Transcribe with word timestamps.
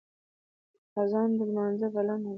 اذان 1.01 1.29
د 1.37 1.39
لمانځه 1.49 1.87
بلنه 1.93 2.19
ده 2.23 2.29